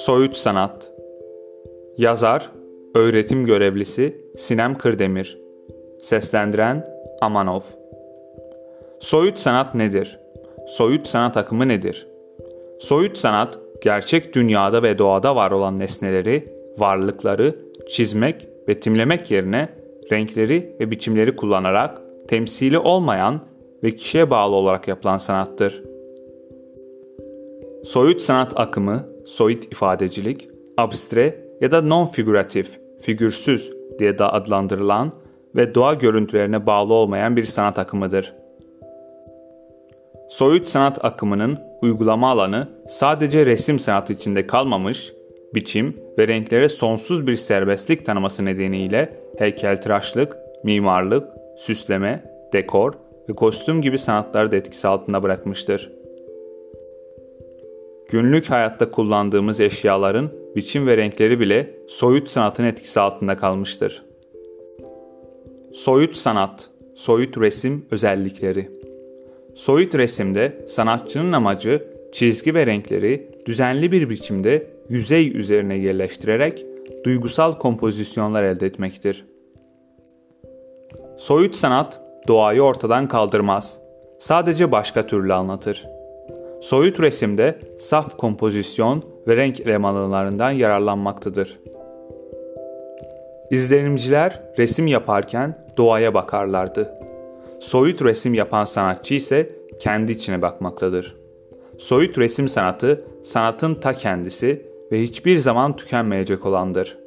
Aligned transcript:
Soyut 0.00 0.36
Sanat 0.36 0.92
Yazar, 1.96 2.50
öğretim 2.94 3.44
görevlisi 3.44 4.16
Sinem 4.36 4.78
Kırdemir 4.78 5.38
Seslendiren 6.00 6.86
Amanov 7.20 7.60
Soyut 9.00 9.38
sanat 9.38 9.74
nedir? 9.74 10.18
Soyut 10.66 11.06
sanat 11.06 11.36
akımı 11.36 11.68
nedir? 11.68 12.06
Soyut 12.78 13.18
sanat, 13.18 13.58
gerçek 13.82 14.34
dünyada 14.34 14.82
ve 14.82 14.98
doğada 14.98 15.36
var 15.36 15.50
olan 15.50 15.78
nesneleri, 15.78 16.54
varlıkları 16.78 17.54
çizmek, 17.88 18.48
betimlemek 18.68 19.30
yerine 19.30 19.68
renkleri 20.12 20.76
ve 20.80 20.90
biçimleri 20.90 21.36
kullanarak 21.36 22.02
temsili 22.28 22.78
olmayan 22.78 23.40
ve 23.82 23.90
kişiye 23.90 24.30
bağlı 24.30 24.54
olarak 24.54 24.88
yapılan 24.88 25.18
sanattır. 25.18 25.82
Soyut 27.84 28.22
sanat 28.22 28.60
akımı, 28.60 29.09
soyut 29.26 29.64
ifadecilik, 29.64 30.48
abstre 30.76 31.44
ya 31.60 31.70
da 31.70 31.78
non-figüratif, 31.78 32.66
figürsüz 33.00 33.72
diye 33.98 34.18
de 34.18 34.24
adlandırılan 34.24 35.12
ve 35.56 35.74
doğa 35.74 35.94
görüntülerine 35.94 36.66
bağlı 36.66 36.94
olmayan 36.94 37.36
bir 37.36 37.44
sanat 37.44 37.78
akımıdır. 37.78 38.34
Soyut 40.28 40.68
sanat 40.68 41.04
akımının 41.04 41.58
uygulama 41.82 42.30
alanı 42.30 42.68
sadece 42.88 43.46
resim 43.46 43.78
sanatı 43.78 44.12
içinde 44.12 44.46
kalmamış, 44.46 45.12
biçim 45.54 45.96
ve 46.18 46.28
renklere 46.28 46.68
sonsuz 46.68 47.26
bir 47.26 47.36
serbestlik 47.36 48.06
tanıması 48.06 48.44
nedeniyle 48.44 49.16
heykeltıraşlık, 49.38 50.36
mimarlık, 50.64 51.28
süsleme, 51.56 52.24
dekor 52.52 52.92
ve 53.28 53.34
kostüm 53.34 53.80
gibi 53.80 53.98
sanatları 53.98 54.52
da 54.52 54.56
etkisi 54.56 54.88
altında 54.88 55.22
bırakmıştır. 55.22 55.99
Günlük 58.10 58.50
hayatta 58.50 58.90
kullandığımız 58.90 59.60
eşyaların 59.60 60.30
biçim 60.56 60.86
ve 60.86 60.96
renkleri 60.96 61.40
bile 61.40 61.74
soyut 61.88 62.28
sanatın 62.28 62.64
etkisi 62.64 63.00
altında 63.00 63.36
kalmıştır. 63.36 64.02
Soyut 65.72 66.16
sanat, 66.16 66.70
soyut 66.94 67.38
resim 67.38 67.86
özellikleri. 67.90 68.70
Soyut 69.54 69.94
resimde 69.94 70.66
sanatçının 70.68 71.32
amacı 71.32 71.84
çizgi 72.12 72.54
ve 72.54 72.66
renkleri 72.66 73.30
düzenli 73.46 73.92
bir 73.92 74.10
biçimde 74.10 74.66
yüzey 74.88 75.36
üzerine 75.36 75.78
yerleştirerek 75.78 76.66
duygusal 77.04 77.58
kompozisyonlar 77.58 78.42
elde 78.42 78.66
etmektir. 78.66 79.24
Soyut 81.18 81.56
sanat 81.56 82.00
doğayı 82.28 82.62
ortadan 82.62 83.08
kaldırmaz. 83.08 83.80
Sadece 84.18 84.72
başka 84.72 85.06
türlü 85.06 85.32
anlatır. 85.32 85.99
Soyut 86.60 87.00
resimde 87.00 87.58
saf 87.78 88.18
kompozisyon 88.18 89.04
ve 89.28 89.36
renk 89.36 89.60
elemanlarından 89.60 90.50
yararlanmaktadır. 90.50 91.60
İzlenimciler 93.50 94.42
resim 94.58 94.86
yaparken 94.86 95.64
doğaya 95.76 96.14
bakarlardı. 96.14 96.94
Soyut 97.60 98.02
resim 98.02 98.34
yapan 98.34 98.64
sanatçı 98.64 99.14
ise 99.14 99.50
kendi 99.80 100.12
içine 100.12 100.42
bakmaktadır. 100.42 101.16
Soyut 101.78 102.18
resim 102.18 102.48
sanatı 102.48 103.04
sanatın 103.22 103.74
ta 103.74 103.92
kendisi 103.92 104.66
ve 104.92 105.02
hiçbir 105.02 105.38
zaman 105.38 105.76
tükenmeyecek 105.76 106.46
olandır. 106.46 106.98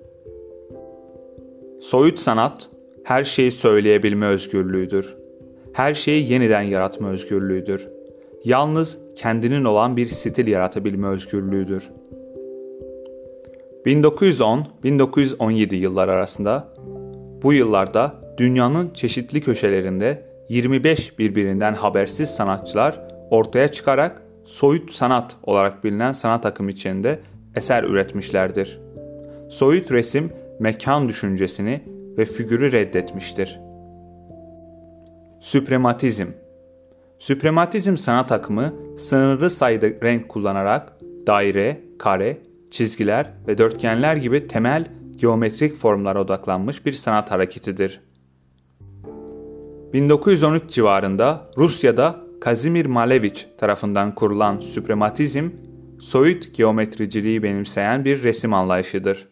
Soyut 1.82 2.20
sanat 2.20 2.70
her 3.04 3.24
şeyi 3.24 3.52
söyleyebilme 3.52 4.26
özgürlüğüdür. 4.26 5.16
Her 5.74 5.94
şeyi 5.94 6.32
yeniden 6.32 6.62
yaratma 6.62 7.10
özgürlüğüdür. 7.10 7.90
Yalnız 8.46 9.00
kendinin 9.16 9.64
olan 9.64 9.98
bir 9.98 10.08
stil 10.08 10.48
yaratabilme 10.48 11.08
özgürlüğüdür. 11.08 11.92
1910-1917 13.86 15.76
yıllar 15.76 16.08
arasında 16.08 16.74
bu 17.44 17.54
yıllarda 17.54 18.16
dünyanın 18.38 18.90
çeşitli 18.94 19.42
köşelerinde 19.42 20.26
25 20.50 21.20
birbirinden 21.20 21.74
habersiz 21.74 22.30
sanatçılar 22.30 23.08
ortaya 23.30 23.72
çıkarak 23.72 24.22
soyut 24.46 24.92
sanat 24.92 25.36
olarak 25.44 25.84
bilinen 25.84 26.14
sanat 26.14 26.46
akımı 26.46 26.72
içinde 26.72 27.20
eser 27.56 27.84
üretmişlerdir. 27.84 28.80
Soyut 29.50 29.92
resim 29.92 30.32
mekan 30.60 31.10
düşüncesini 31.10 31.84
ve 32.18 32.26
figürü 32.26 32.72
reddetmiştir. 32.72 33.60
Süprematizm 35.40 36.28
Süprematizm 37.24 37.98
sanat 37.98 38.32
akımı 38.32 38.74
sınırlı 38.98 39.50
sayıda 39.50 39.88
renk 39.88 40.30
kullanarak 40.30 40.94
daire, 41.28 41.82
kare, 42.00 42.38
çizgiler 42.72 43.34
ve 43.48 43.58
dörtgenler 43.58 44.16
gibi 44.16 44.48
temel 44.48 44.86
geometrik 45.16 45.78
formlara 45.78 46.22
odaklanmış 46.22 46.86
bir 46.86 46.94
sanat 46.94 47.32
hareketidir. 47.32 48.02
1913 49.94 50.72
civarında 50.72 51.52
Rusya'da 51.58 52.20
Kazimir 52.42 52.86
Malevich 52.86 53.44
tarafından 53.58 54.16
kurulan 54.16 54.60
süprematizm, 54.60 55.50
soyut 56.00 56.56
geometriciliği 56.56 57.44
benimseyen 57.44 58.06
bir 58.06 58.24
resim 58.24 58.54
anlayışıdır. 58.54 59.28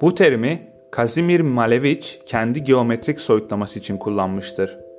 Bu 0.00 0.14
terimi 0.14 0.68
Kazimir 0.92 1.40
Malevich 1.40 2.26
kendi 2.26 2.62
geometrik 2.62 3.20
soyutlaması 3.20 3.78
için 3.78 3.96
kullanmıştır. 3.96 4.89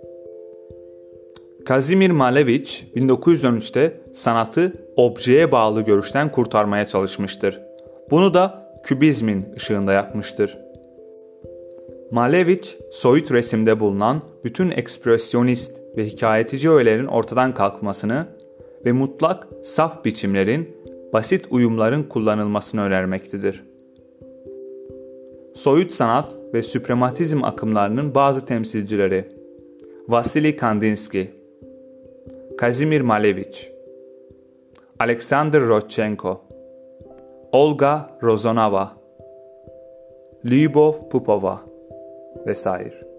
Kazimir 1.72 2.12
Malevich 2.12 2.84
1913'te 2.96 4.02
sanatı 4.14 4.74
objeye 4.96 5.52
bağlı 5.52 5.82
görüşten 5.82 6.32
kurtarmaya 6.32 6.88
çalışmıştır. 6.88 7.62
Bunu 8.10 8.34
da 8.34 8.72
kübizmin 8.84 9.46
ışığında 9.56 9.94
yapmıştır. 9.94 10.58
Malevich, 12.12 12.70
soyut 12.92 13.32
resimde 13.32 13.80
bulunan 13.80 14.22
bütün 14.44 14.72
ekspresyonist 14.72 15.72
ve 15.98 16.06
hikayetici 16.06 16.72
öğelerin 16.72 17.06
ortadan 17.06 17.54
kalkmasını 17.54 18.28
ve 18.86 18.92
mutlak, 18.92 19.48
saf 19.64 20.06
biçimlerin, 20.06 20.78
basit 21.14 21.48
uyumların 21.50 22.04
kullanılmasını 22.04 22.82
önermektedir. 22.82 23.64
Soyut 25.56 25.94
sanat 25.94 26.36
ve 26.54 26.64
süprematizm 26.64 27.44
akımlarının 27.44 28.16
bazı 28.16 28.46
temsilcileri 28.46 29.26
Vasily 30.08 30.56
Kandinsky 30.56 31.41
Kazimir 32.62 33.02
Malevich 33.02 33.72
Alexander 35.00 35.62
Rodchenko 35.62 36.34
Olga 37.52 38.16
Rozonova 38.22 38.96
Lyubov 40.44 41.10
Pupova 41.10 41.66
vesaire. 42.46 43.11